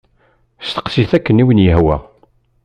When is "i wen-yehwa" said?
1.41-1.95